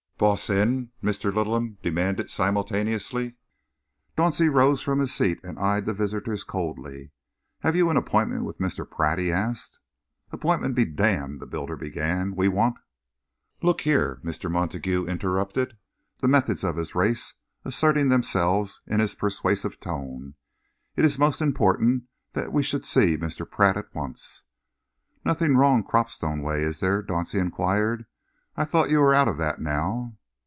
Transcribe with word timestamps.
"Boss 0.21 0.51
in?" 0.51 0.91
Mr. 1.01 1.33
Littleham 1.33 1.77
demanded 1.81 2.29
simultaneously. 2.29 3.37
Dauncey 4.15 4.53
rose 4.53 4.79
from 4.83 4.99
his 4.99 5.11
seat 5.11 5.39
and 5.43 5.57
eyed 5.57 5.87
the 5.87 5.95
visitors 5.95 6.43
coldly. 6.43 7.09
"Have 7.61 7.75
you 7.75 7.89
an 7.89 7.97
appointment 7.97 8.45
with 8.45 8.59
Mr. 8.59 8.87
Pratt?" 8.87 9.17
he 9.17 9.31
asked. 9.31 9.79
"Appointment 10.31 10.75
be 10.75 10.85
damned!" 10.85 11.39
the 11.39 11.47
builder 11.47 11.75
began. 11.75 12.35
"We 12.35 12.49
want" 12.49 12.77
"Look 13.63 13.81
here," 13.81 14.19
Mr. 14.23 14.51
Montague 14.51 15.07
interrupted, 15.07 15.75
the 16.19 16.27
methods 16.27 16.63
of 16.63 16.75
his 16.77 16.93
race 16.93 17.33
asserting 17.65 18.09
themselves 18.09 18.81
in 18.85 18.99
his 18.99 19.15
persuasive 19.15 19.79
tone, 19.79 20.35
"it 20.95 21.03
is 21.03 21.17
most 21.17 21.41
important 21.41 22.03
that 22.33 22.53
we 22.53 22.61
should 22.61 22.85
see 22.85 23.17
Mr. 23.17 23.43
Pratt 23.49 23.75
at 23.75 23.95
once." 23.95 24.43
"Nothing 25.25 25.57
wrong 25.57 25.83
Cropstone 25.83 26.43
way, 26.43 26.61
is 26.63 26.79
there?" 26.79 27.01
Dauncey 27.01 27.39
enquired. 27.39 28.05
"I 28.57 28.65
thought 28.65 28.89
you 28.89 28.99
were 28.99 29.13
out 29.13 29.29
of 29.29 29.37
that 29.37 29.61
now." 29.61 30.17